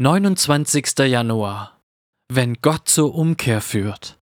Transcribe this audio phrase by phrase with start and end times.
[0.00, 0.96] 29.
[1.08, 1.82] Januar.
[2.32, 4.20] Wenn Gott zur Umkehr führt.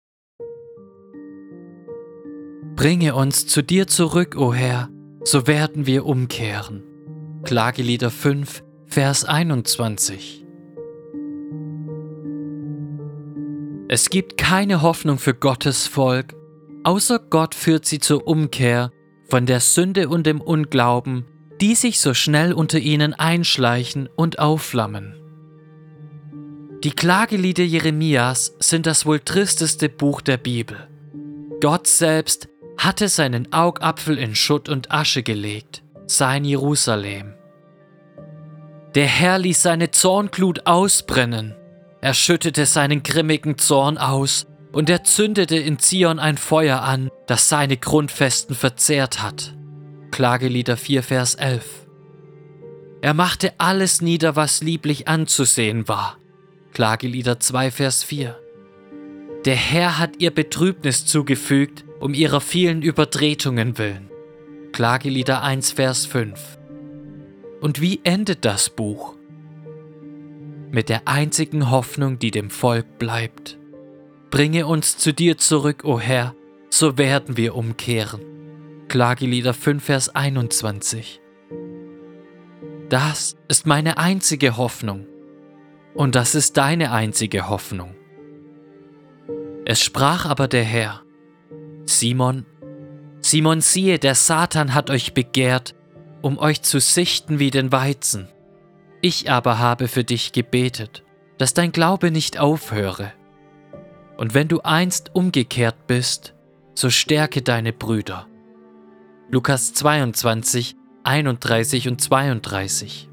[2.76, 4.90] Bringe uns zu dir zurück, o Herr,
[5.24, 6.82] so werden wir umkehren.
[7.44, 10.44] Klagelieder 5, Vers 21.
[13.90, 16.34] Es gibt keine Hoffnung für Gottes Volk,
[16.84, 18.90] außer Gott führt sie zur Umkehr
[19.30, 21.28] von der Sünde und dem Unglauben,
[21.62, 25.19] die sich so schnell unter ihnen einschleichen und aufflammen.
[26.84, 30.88] Die Klagelieder Jeremias sind das wohl tristeste Buch der Bibel.
[31.60, 37.34] Gott selbst hatte seinen Augapfel in Schutt und Asche gelegt, sein Jerusalem.
[38.96, 41.54] Der Herr ließ seine Zornglut ausbrennen,
[42.00, 47.50] er schüttete seinen grimmigen Zorn aus und er zündete in Zion ein Feuer an, das
[47.50, 49.54] seine Grundfesten verzehrt hat.
[50.12, 51.66] Klagelieder 4, Vers 11.
[53.02, 56.19] Er machte alles nieder, was lieblich anzusehen war.
[56.74, 58.40] Klagelieder 2, Vers 4.
[59.46, 64.10] Der Herr hat ihr Betrübnis zugefügt, um ihrer vielen Übertretungen willen.
[64.72, 66.58] Klagelieder 1, Vers 5.
[67.60, 69.16] Und wie endet das Buch?
[70.72, 73.58] Mit der einzigen Hoffnung, die dem Volk bleibt.
[74.30, 76.36] Bringe uns zu dir zurück, o Herr,
[76.70, 78.22] so werden wir umkehren.
[78.88, 81.20] Klagelieder 5, Vers 21.
[82.90, 85.06] Das ist meine einzige Hoffnung.
[85.94, 87.96] Und das ist deine einzige Hoffnung.
[89.66, 91.02] Es sprach aber der Herr,
[91.86, 92.46] Simon,
[93.22, 95.76] Simon siehe, der Satan hat euch begehrt,
[96.22, 98.28] um euch zu sichten wie den Weizen.
[99.02, 101.04] Ich aber habe für dich gebetet,
[101.38, 103.14] dass dein Glaube nicht aufhöre.
[104.18, 106.34] Und wenn du einst umgekehrt bist,
[106.76, 108.28] so stärke deine Brüder.
[109.30, 113.09] Lukas 22, 31 und 32.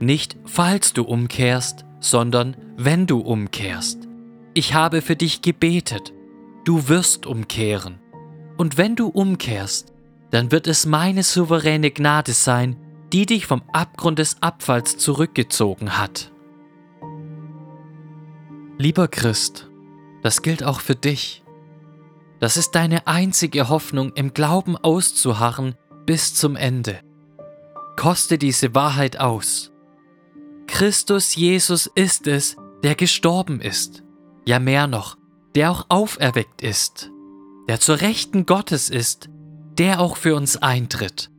[0.00, 4.08] Nicht falls du umkehrst, sondern wenn du umkehrst.
[4.54, 6.14] Ich habe für dich gebetet,
[6.64, 8.00] du wirst umkehren.
[8.56, 9.92] Und wenn du umkehrst,
[10.30, 12.76] dann wird es meine souveräne Gnade sein,
[13.12, 16.32] die dich vom Abgrund des Abfalls zurückgezogen hat.
[18.78, 19.68] Lieber Christ,
[20.22, 21.42] das gilt auch für dich.
[22.38, 25.74] Das ist deine einzige Hoffnung, im Glauben auszuharren
[26.06, 27.00] bis zum Ende.
[27.96, 29.69] Koste diese Wahrheit aus.
[30.80, 34.02] Christus Jesus ist es, der gestorben ist.
[34.46, 35.18] Ja mehr noch,
[35.54, 37.10] der auch auferweckt ist.
[37.68, 39.28] Der zur Rechten Gottes ist,
[39.76, 41.30] der auch für uns eintritt.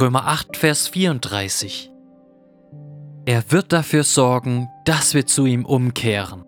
[0.00, 1.92] Römer 8, Vers 34.
[3.26, 6.42] Er wird dafür sorgen, dass wir zu ihm umkehren.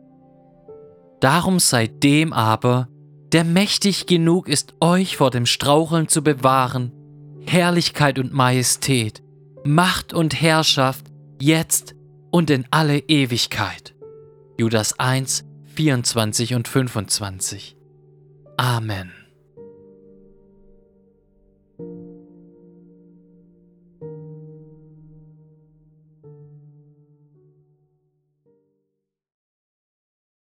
[1.21, 2.89] Darum seid dem aber,
[3.35, 6.91] der mächtig genug ist, euch vor dem Straucheln zu bewahren,
[7.47, 9.23] Herrlichkeit und Majestät,
[9.62, 11.05] Macht und Herrschaft,
[11.39, 11.95] jetzt
[12.34, 13.95] und in alle Ewigkeit.
[14.59, 15.45] Judas 1,
[15.77, 17.77] 24 und 25.
[18.56, 19.12] Amen.